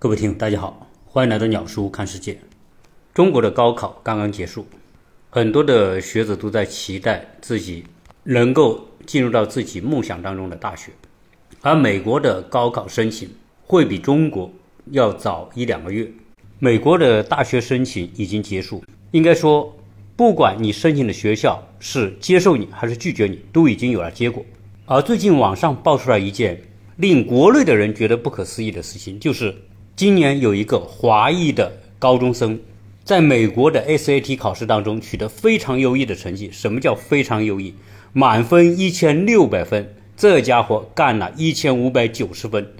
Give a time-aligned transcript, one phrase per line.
[0.00, 2.38] 各位听友，大家好，欢迎来到鸟叔看世界。
[3.12, 4.64] 中国的高考刚刚结束，
[5.28, 7.82] 很多的学子都在期待自己
[8.22, 10.92] 能够进入到自己梦想当中的大学，
[11.62, 13.28] 而美国的高考申请
[13.64, 14.48] 会比中国
[14.92, 16.08] 要早一两个月。
[16.60, 19.76] 美国的大学申请已经结束，应该说，
[20.14, 24.46] 不管你申请的学校是接受你还是拒绝你，都已经有了结果。
[24.86, 26.62] 而最近网上爆出来一件
[26.98, 29.52] 令国内的人觉得不可思议的事情，就是。
[29.98, 32.60] 今年有一个华裔的高中生，
[33.02, 36.48] 在美国的 SAT 考试当中取得非常优异的成绩。
[36.52, 37.74] 什么叫非常优异？
[38.12, 42.74] 满分一千六百分，这家伙干了一千五百九十分，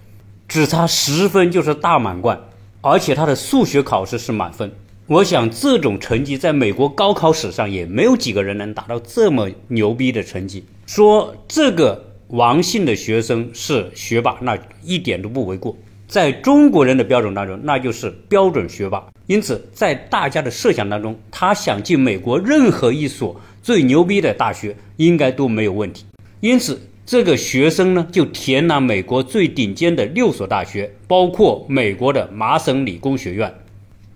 [0.47, 2.41] 只差十分就是大满贯。
[2.83, 4.71] 而且他的数学考试是满分。
[5.09, 10.65] 我想这种成绩在美国高考史上也没有几个人能达到这么牛逼的成绩。
[10.87, 15.77] 说这个王姓的学生是学霸，那一点都不为过。
[16.09, 19.07] 在中国人的标准当中，那就是标准学霸。
[19.27, 26.07] 因此，在大家的设想当中，他想进美国任何一所最牛逼的大学，应该都没有问题。
[26.41, 33.53] 因此，这个学生呢，就填了美国最顶尖的六所大学，包括美国的麻省理工学院、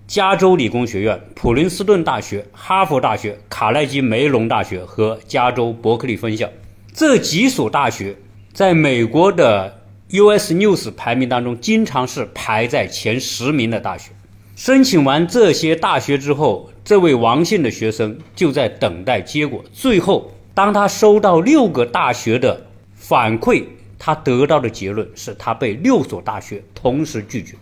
[0.07, 6.49] 加州理工学院、普林斯顿大学、哈佛大学、卡耐基梅隆大学和加州伯克利分校。
[6.95, 8.17] 这几所大学
[8.55, 9.82] 在美国的。
[10.13, 10.53] U.S.
[10.53, 14.11] News 排名当中，经常是排在前十名的大学。
[14.55, 19.65] 申请完这些大学之后，这位王姓的学生就在等待结果。
[19.73, 23.65] 最后，当他收到六个大学的反馈，
[23.99, 27.55] 他得到的结论是他被六所大学同时拒绝。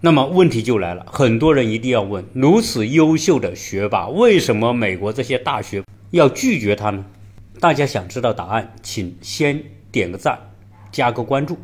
[0.00, 7.04] 那么问题就来了，很多人一定要问：如此优秀的学霸，为什么美国这些大学要拒绝他呢？
[7.60, 10.38] 大家想知道答案，请先点个赞，
[10.90, 11.58] 加个关注。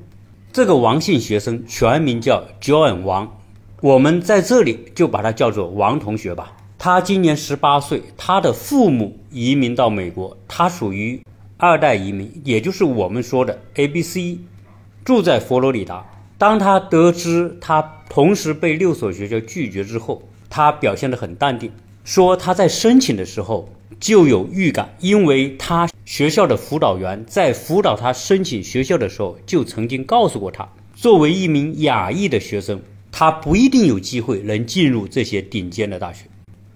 [0.54, 3.40] 这个王姓学生全名叫 John 王，
[3.80, 6.52] 我们在这里就把他叫做王同学吧。
[6.78, 11.20] 他今年十八岁，他的父母移民到美国，他属于
[11.56, 14.38] 二代移民，也就是我们说的 A B C，
[15.04, 16.06] 住在佛罗里达。
[16.38, 21.72] 当他得知他同时被六所学校拒绝之后，他表现得很淡定，
[22.04, 23.68] 说他在申请的时候。
[24.00, 36.26] 就有预感，因为他学校的辅导员在辅导他申请学校的时候，就曾经告诉过他，作为一名亚裔的学生，他不一定有机会能进入这些顶尖的大学。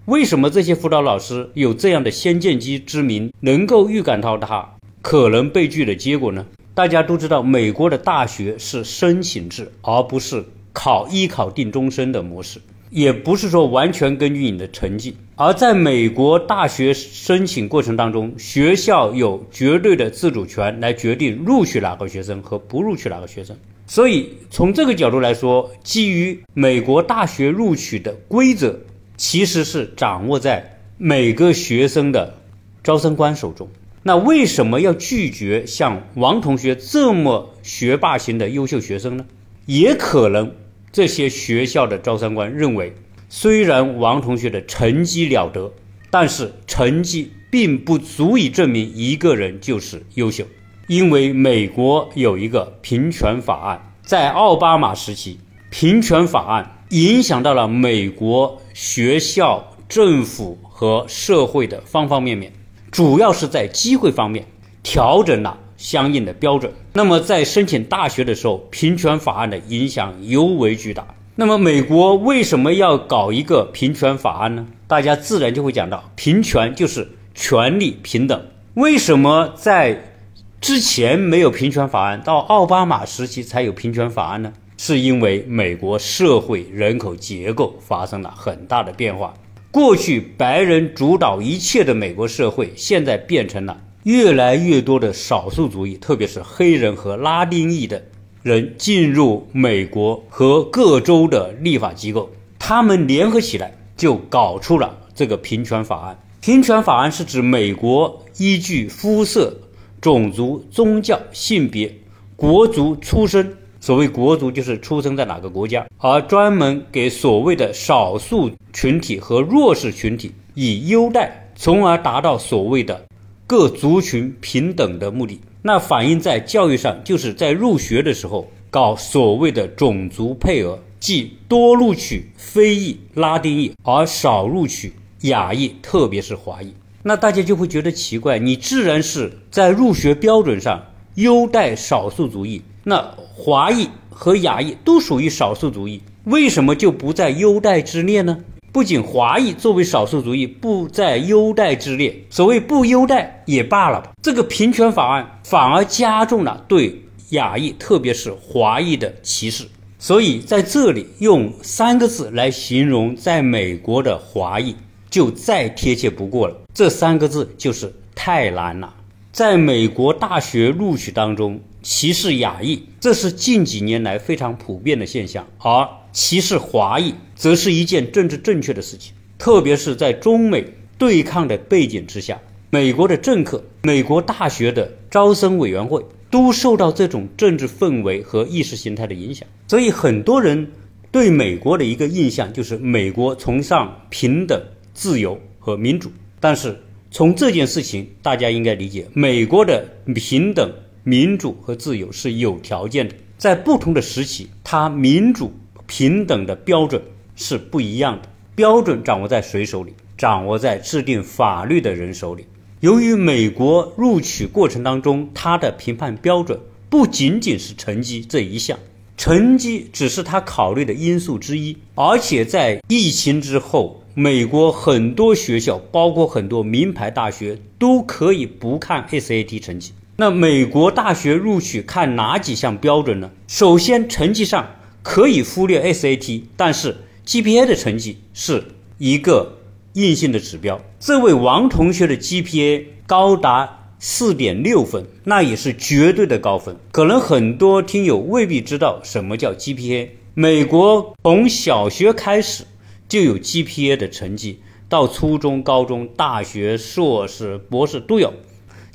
[0.06, 6.46] 为什么这些辅导老师有这样的先见机之明，能够预感到他可能被拒的结果呢？
[6.74, 12.58] 大家都知道，美国的大学是申请制，而不是考一考定终身的模式。
[12.90, 23.56] 也不是说完全根据你的成绩，而在美国大学申请过程当中，学校有绝对的自主权来决定录取哪个学生和不录取哪个学生。
[23.86, 28.78] 所以从这个角度来说，基于美国大学录取的规则，
[29.16, 32.34] 其实是掌握在每个学生的
[32.82, 33.68] 招生官手中。
[34.02, 39.26] 那为什么要拒绝像王同学这么学霸型的优秀学生呢？
[39.66, 40.52] 也可能。
[40.90, 42.94] 这些学校的招生官认为，
[43.28, 45.72] 虽然王同学的成绩了得，
[46.10, 50.44] 但是成绩并不足以证明一个人就是优秀。
[50.86, 55.38] 因为美国有一个平权法案，在奥巴马时期，
[55.70, 62.52] 平权法案影响到了美国学校、政府和社会的方方面面，
[62.90, 64.46] 主要是在机会方面
[64.82, 65.58] 调整了。
[65.78, 66.72] 相应的标准。
[66.98, 71.06] 那么，在申请大学的时候，平权法案的影响尤为巨大。
[71.36, 74.66] 那么，美国为什么要搞一个平权法案呢？
[74.88, 78.46] 大家自然就会讲到，平权就是权利平等。
[78.74, 80.16] 为什么在
[80.60, 84.52] 之前没有平权法案，到奥巴马时期才有平权法案呢？
[84.76, 89.32] 是因为美国社会人口结构发生了很大的变化。
[89.70, 93.82] 过去白人主导一切的美国社会，现在变成了。
[94.08, 98.02] 越来越多的少数族裔，特别是黑人和拉丁裔的
[98.42, 106.18] 人进入美国和各州的立法机构，他们联合起来就搞出了这个平权法案。
[106.40, 109.54] 平权法案是指美国依据肤色、
[110.00, 111.94] 种族、宗教、性别、
[112.34, 113.46] 国族、出生
[113.78, 123.04] （所谓国族就是出生在哪个国家），而专门给所谓的少数群体和弱势群体以优待，从而达到所谓的。
[123.48, 134.92] 各族群平等的目的，那反映在教育上，就是在入学的时候搞所谓的种族配额，即多录取非裔、拉丁裔，而少录取
[135.22, 136.74] 亚裔，特别是华裔。
[137.02, 140.84] 那大家就会觉得奇怪，你自然是在入学标准上
[141.14, 148.40] 优待少数族裔，那华裔和亚裔都属于少数族裔，为什么就不在优待之列呢？
[148.78, 159.66] 不仅华裔作为少数族裔不在优待之列，所谓不优待也罢了吧，这个平权法案反而加重了对亚裔，特别是华裔的歧视。
[159.98, 164.76] 所以在这里用三个字来形容在美国的华裔，
[165.10, 166.56] 就再贴切不过了。
[166.72, 168.94] 这三个字就是太难了。
[169.32, 175.88] 在美国大学录取当中，歧视亚裔，这是近几年来非常普遍的现象，而
[176.18, 177.14] 歧视华裔。
[177.36, 180.64] 则是一件政治正确的事情，特别是在中美
[180.98, 182.36] 对抗的背景之下，
[182.70, 190.68] 美国的政客、美国大学的招生委员会都受到这种政治氛围和意识形态的影响，所以很多人
[191.12, 194.60] 对美国的一个印象就是美国崇尚平等、
[194.92, 196.10] 自由和民主。
[196.40, 196.76] 但是
[197.12, 200.68] 从这件事情，大家应该理解，美国的平等、
[201.04, 205.52] 民主和自由是有条件的，在不同的时期，它民主、
[205.88, 207.02] 平等的标准。
[207.40, 209.94] 是不一样的标准，掌握在谁手里？
[210.16, 212.46] 掌握在制定法律的人手里。
[212.80, 216.58] 由于美国录取过程当中，它的评判标准
[216.90, 218.76] 不仅仅是成绩这一项，
[219.16, 221.76] 成绩只是他考虑的因素之一。
[221.94, 229.92] 而且在疫情之后，美国很多学校，包括很多名牌大学，都可以不看 SAT 成绩。
[230.16, 233.30] 那美国大学录取看哪几项标准呢？
[233.46, 234.68] 首先，成绩上
[235.10, 236.96] 可以忽略 SAT，但是。
[237.26, 238.64] GPA 的成绩是
[238.96, 239.58] 一个
[239.92, 240.80] 硬性的指标。
[240.98, 246.76] 这位王同学的 GPA 高达四点六分，那也是绝对的高分。
[246.90, 250.08] 可能很多听友未必知道什么叫 GPA。
[250.32, 252.64] 美国从小学开始
[253.06, 258.32] 就有 GPA 的成绩，到初中、高中、大学、硕士、博士都有。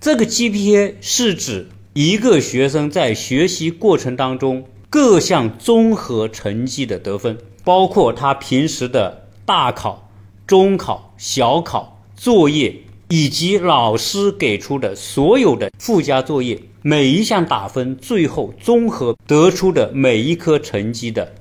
[0.02, 4.64] 这个 GPA 是指一个学生在学习过程当中
[4.94, 7.36] 各项综合成绩的得分。
[7.64, 10.08] 包括他平时的大考、
[10.46, 12.76] 中考、小考作业，
[13.10, 21.34] 以及老师给出的所有的附加作业，每一项打分，最后综合得出的每一科成绩的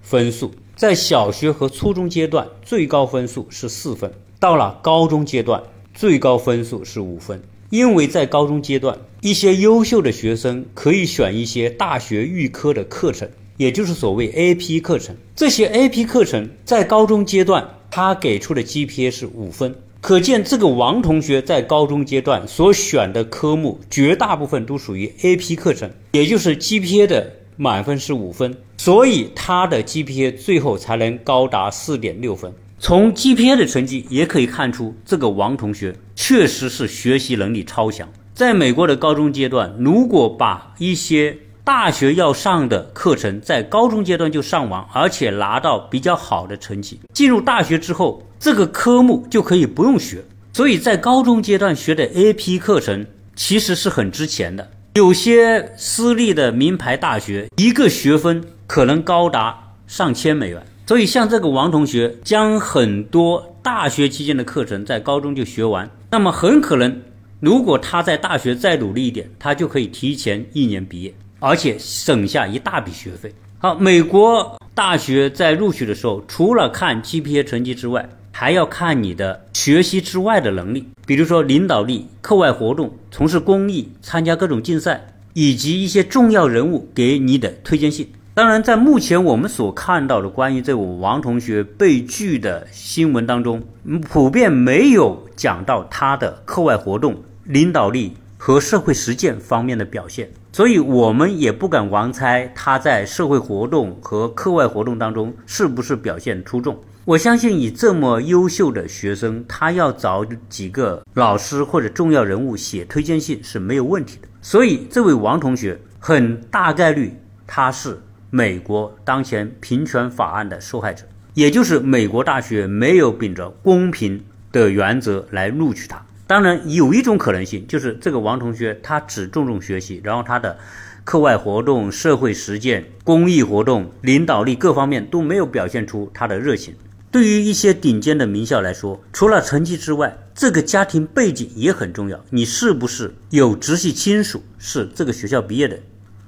[0.00, 5.60] 分数，在小学和初中阶段最高分数是四分，到了高中阶段
[5.92, 7.42] 最高分数是五分。
[7.70, 13.28] 因为在高中阶段，一些优秀的学生可以选一些大学预科的课程。
[13.56, 32.52] 也就是所谓 AP 课程，这些 AP 课程在高中阶段，他给出的 GPA 是五分，可见这个王同学在高中阶段所选的科目绝大部分都属于 AP 课程，也就是 GPA 的满分是五分，所以他的 GPA 最后才能高达四点六分。
[32.80, 38.08] 从 GPA 的成绩也可以看出，这个王同学确实是学习能力超强。
[38.42, 46.98] 在美国的高中阶段，如果把一些大学要上的课程在高中阶段就上完，而且拿到比较好的成绩。
[47.14, 50.24] 进入大学之后，这个科目就可以不用学。
[50.52, 53.06] 所以在高中阶段学的 AP 课程
[53.36, 54.68] 其实是很值钱的。
[54.94, 59.56] 有些私立的名牌大学，一个学分可能高达
[59.86, 60.60] 上千美元。
[60.88, 67.00] 所以像这个王同学，将很多大学期间的课程在高中就学完，那么很可能，
[67.42, 71.12] 如果他在大学再努力一点，他就可以提前一年毕业。
[71.40, 73.34] 而且省下一大笔学费。
[73.58, 88.08] 好，美国大学在录取的时候，除了看 GPA 成绩之外，还要看你的学习之外的能力，比如说领导力、课外活动、从事公益、参加各种竞赛，以及一些重要人物给你的推荐信。
[88.34, 93.62] 当然，在目前我们所看到的关于这位王同学被拒的新闻当中，
[94.08, 100.30] 普遍没有讲到他的课外活动、领导力和社会实践方面的表现。
[100.52, 106.78] 所以我们也不敢妄猜他在社会活动和课外活动当中是不是表现出众。
[107.04, 114.28] 我相信以这么优秀的学生，他要找几个老师或者重要人物写推荐信是没有问题的。
[114.40, 117.98] 所以这位王同学很大概率他是
[118.30, 124.22] 美国当前平权法案的受害者，也就是美国大学没有秉着公平
[124.52, 126.04] 的原则来录取他。
[126.32, 130.56] 当然，有一种可能性，就是这个王同学他只注重学习，然后他的
[131.04, 136.74] 课外活动、社会实践、公益活动、领导力各方面都没有表现出他的热情。
[137.10, 142.18] 对于一些顶尖的名校来说，除了成绩之外，这个家庭背景也很重要。
[142.30, 145.78] 你是不是有直系亲属是这个学校毕业的，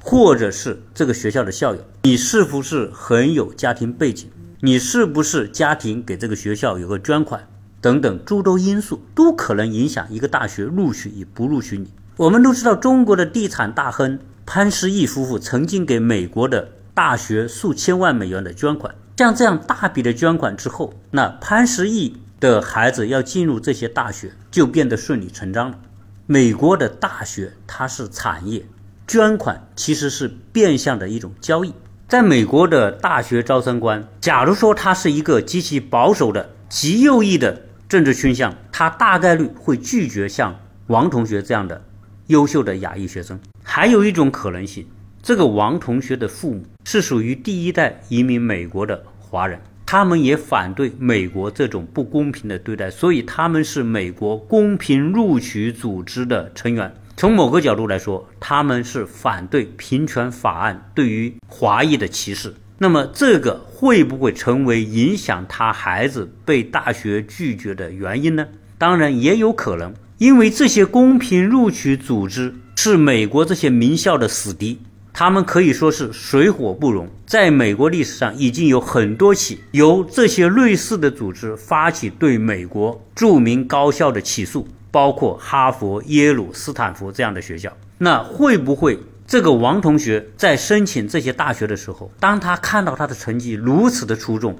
[0.00, 1.80] 或者是这个学校的校友？
[2.02, 4.28] 你是不是很有家庭背景？
[4.60, 7.48] 你是不是家庭给这个学校有个捐款？
[7.84, 11.92] 等等诸多因素都可能影响一个大学录取与不录取你。
[12.16, 18.94] 我们都知道，中国的地产大亨潘石屹夫妇曾经给美国的大学数千万美元的捐款。
[19.18, 25.78] 像这样大笔的捐款之后，那潘石屹的孩子要进入这些大学就变得顺理成章了。
[26.24, 28.64] 美国的大学它是产业，
[29.06, 31.74] 捐款其实是变相的一种交易。
[32.08, 41.84] 在美国的大学招生官，假如说他是一个极其保守的、极右翼的政治倾向，他大概率会拒绝像王同学这样的
[42.28, 43.38] 优秀的亚裔学生。
[43.62, 44.86] 还有一种可能性，
[45.22, 49.60] 这个王同学的父母是属于第一代移民美国的华人。
[49.86, 56.92] 他们也反对美国这种不公平的对待，所以他们是美国公平录取组织的成员。
[57.16, 62.52] 从某个角度来说，他们是反对平权法案对于华裔的歧视。
[62.78, 68.46] 那么，这个会不会成为影响他孩子被大学拒绝的原因呢？
[68.76, 74.80] 当然也有可能，因为这些公平录取组织是美国这些名校的死敌。
[75.12, 77.08] 他们可以说是水火不容。
[77.24, 87.72] 在美国历史上，已经有很多起由这些类似的组织发起对美国著名高校的起诉，包括哈佛、耶鲁、斯坦福这样的学校。
[87.98, 94.58] 那会不会这个王同学在申请这些大学的时候，当他看到他的成绩如此的出众，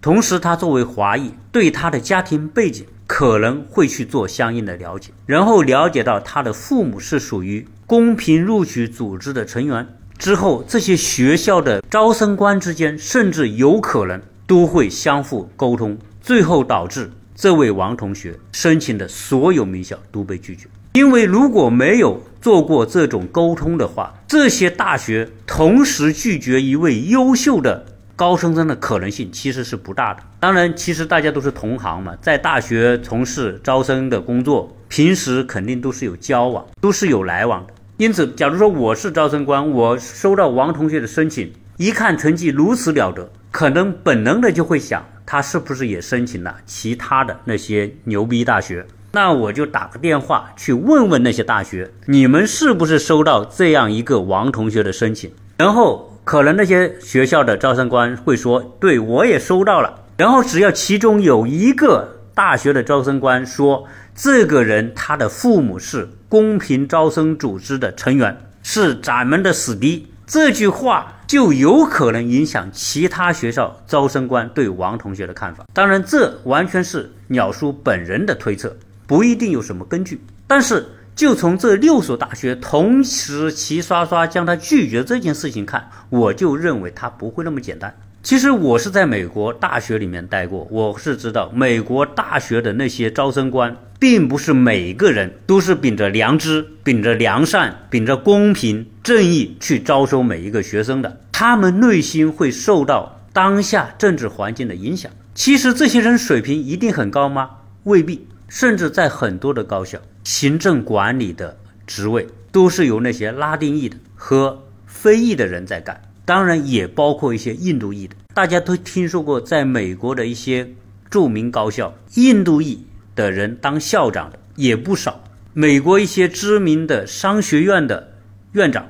[0.00, 7.66] 同时他作为华裔，对他的家庭背景可能会去做相应的了解，然后了解到他的父母是属于。
[7.86, 9.86] 公平录取组织的成员
[10.18, 20.66] 之后，这些学校的招生官之间甚至有可能都会相互沟通，最后导致这位王同学申请的所有名校都被拒绝。
[20.96, 27.84] 因为如果没有做过这种沟通的话，这些大学同时拒绝一位优秀的
[28.16, 30.20] 高中生的可能性其实是不大的。
[30.40, 37.74] 当然，其实大家都是同行嘛，在大学从事招生的工作，平时肯定都是有交往，都是有来往的。
[37.98, 48.86] 因此，假如说我是招生官，我收到王同学的申请，一看成绩如此了得，可能本能的就会想，他是不是也申请了其他的那些牛逼大学？
[49.12, 55.30] 那我就打个电话去问问那些大学，你们是不是收到这样一个王同学的申请？
[55.58, 60.04] 然后，可能那些学校的招生官会说，对我也收到了。
[60.16, 63.84] 然后，只要其中有一个大学的招生官说，
[64.14, 66.08] 这个人他的父母是。
[66.28, 75.64] 公平招生组织的成员是咱们的死敌，这句话就有可能影响其他学校招生官对王同学的看法。
[75.72, 80.20] 当然，这完全是鸟叔本人的推测，不一定有什么根据。
[80.46, 87.94] 但是，就从这六所大学同时齐刷刷将他拒绝这件事情看，我就认为他不会那么简单。
[88.22, 105.12] 其实我是在美国大学里面待过，我是知道美国大学的那些招生官，并不是每个人都是秉着良知、秉着良善、秉着公平正义去招收每一个学生的，他们内心会受到当下政治环境的影响。
[105.32, 107.50] 其实这些人水平一定很高吗？
[107.84, 116.00] 未必，甚至在很多的高校，行政管理的职位都是由那些拉丁裔的和非裔的人在干。
[116.24, 120.68] 当然也包括一些印度裔的，大家都听说过，在美国的一些
[121.08, 122.84] 著名高校，印度裔
[123.14, 125.22] 的人当校长的也不少。
[125.52, 128.12] 美国一些知名的商学院的
[128.52, 128.88] 院长，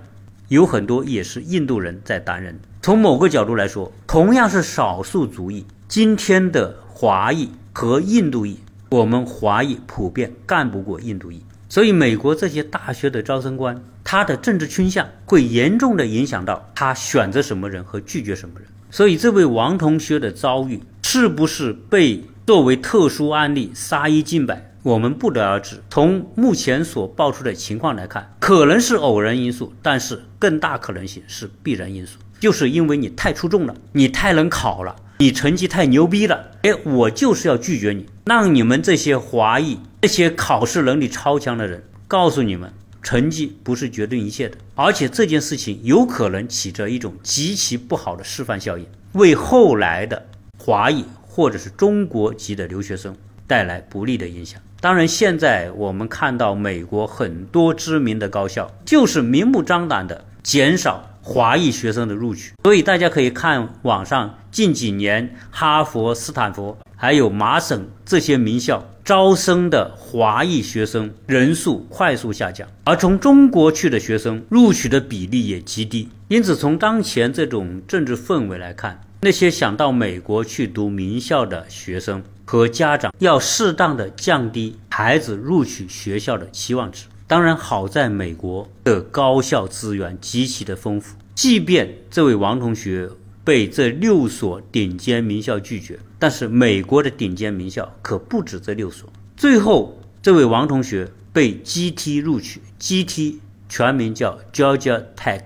[0.48, 2.58] 有很多也是印度人在担任。
[2.80, 8.58] 从某个角度来说，同样是少数族裔，今天的华裔和印度裔，
[8.96, 11.42] 我们华裔普遍干不过印度裔。
[11.68, 18.66] 所以，美国这些大学的招生官，他的政治倾向会严重的影响到他选择什么人和拒绝什么人。
[18.90, 25.76] 所以，这位王同学的遭遇是不是被作为特殊案例杀一儆百，我们不得而知。
[25.90, 34.96] 从目前所爆出的情况来看，可能是偶然因素，但是更大可能性是必然因素，就是因为你太出众了，你太能考了。
[35.18, 50.26] 你成绩太牛逼了，哎，我就是要拒绝你，让你们这些华裔、这些考试能力超强的人告诉你们，成绩不是决定一切的，而且这件事情有可能起着一种极其不好的示范效应，为后来的
[50.58, 53.14] 华裔或者是中国籍的留学生
[53.46, 54.60] 带来不利的影响。
[54.80, 61.10] 当然，现在我们看到美国很多知名的高校就是明目张胆的减少。
[61.28, 76.08] 华裔学生的录取，所以大家可以看网上近几年哈佛、斯坦福还有麻省这些名校招生的华裔学生人数快速下降，而从中国去的学生录取的比例也极低。
[76.28, 87.04] 因此，从当前这种政治氛围来看，那些想到美国去读名校的学生和家长要适当的降低孩子录取学校的期望值。
[87.28, 93.08] 当然，好在美国的高校资源极其的丰富，即便这位王同学
[93.46, 99.08] 被这六所顶尖名校拒绝，但是美国的顶尖名校可不止这六所。
[99.36, 103.36] 最后，这位王同学被 GT 录取，GT
[103.68, 105.42] 全名叫 Georgia Tech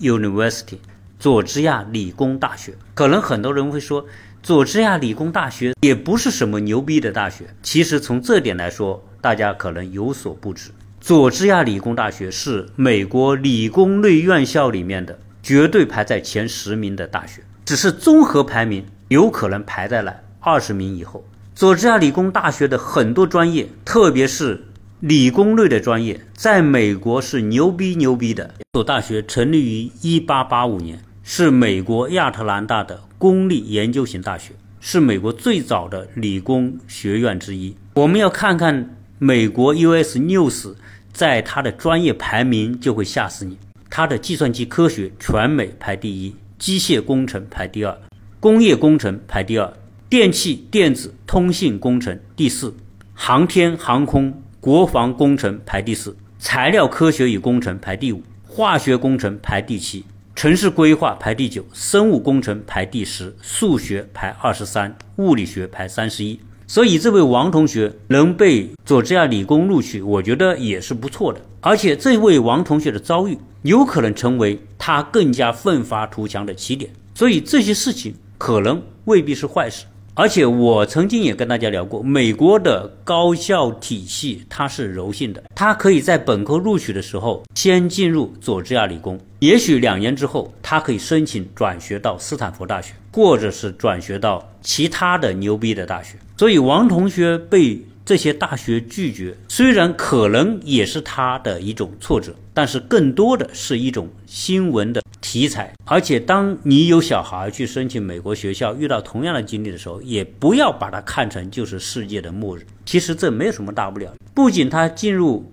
[0.00, 0.78] University，
[1.20, 2.74] 佐治亚理工大学。
[2.94, 4.04] 可能很多人会说，
[4.42, 7.54] 佐治亚理工大学也不是什么牛逼的大学。
[7.62, 10.72] 其实从这点来说，大家可能有所不知。
[11.00, 21.24] 佐治亚理工大学是美国理工类院校里面的绝对排在前十名的大学，只是综合排名有可能排在了二十名以后。
[21.54, 24.64] 佐治亚理工大学的很多专业，特别是
[24.98, 28.54] 理工类的专业，在美国是牛逼牛逼的。
[28.72, 37.76] 这所大学成立于一八八五年，是美国亚特兰大的公立研究型大学，是美国最早的理工学院之一。
[37.94, 40.74] 我们要看看美国 US News。
[41.12, 43.56] 在它的专业排名就会吓死你。
[43.88, 47.96] 它的计算机科学全美排第一，机械工程排第二，
[48.40, 49.72] 工业工程排第二，
[50.08, 52.74] 电气电子通信工程第四，
[53.14, 66.38] 航天航空国防工程排第四，材料科学与工程排第五，化学工程排第七，城市规划排第九，生物工程排第十，数学排二十三，物理学排三十一。
[66.68, 71.40] 所以，这位王同学能被佐治亚理工录取，我觉得也是不错的。
[71.60, 76.90] 而且，这位王同学的遭遇有可能成为他更加奋发图强的起点。
[77.14, 79.84] 所以，这些事情可能未必是坏事。
[80.18, 96.16] 而且我曾经也跟大家聊过，美国的高校体系它是柔性的，它可以在本科录取的时候先进入佐治亚理工，也许两年之后，他可以申请转学到斯坦福大学，或者是转学到其他的牛逼的大学。
[96.36, 105.00] 所以王同学被这些大学拒绝，虽然可能也是他的一种挫折，但是更多的是一种新闻的。
[105.22, 112.64] 题材，而且当你有小孩去申请美国学校，遇到同样的经历的时候，也不要把它看成就是世界的末日。
[112.84, 114.14] 其实这没有什么大不了。
[114.34, 115.44] 不仅他进入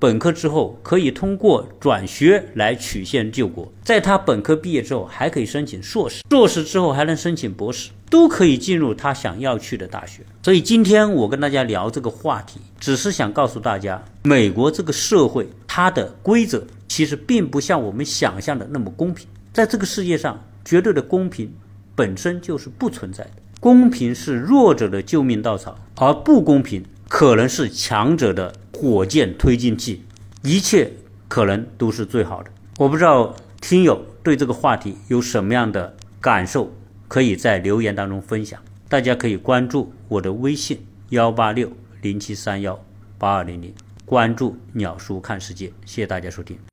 [0.00, 10.22] 本科之后可以通过转学来曲线救国，在他本科毕业之后还可以申请硕士，硕士之后还能申请博士，都可以进入他想要去的大学。
[10.42, 16.66] 所以今天我跟大家聊这个话题，只是想告诉大家，美国这个社会它的规则。
[16.88, 21.54] 其实并不像我们想象的那么公平，在这个世界上，绝对的公平
[21.94, 23.30] 本身就是不存在的。
[23.60, 30.02] 公平是弱者的救命稻草，而不公平可能是强者的火箭推进器。
[30.42, 30.90] 一切
[31.28, 32.50] 可能都是最好的。
[32.78, 36.72] 我不知道听友对这个话题有什么样的感受，
[37.06, 38.58] 可以在留言当中分享。
[38.88, 42.82] 大家可以关注我的微信幺八六零七三幺
[43.18, 43.74] 八二零零，
[44.06, 45.66] 关注鸟叔看世界。
[45.84, 46.56] 谢谢大家收听。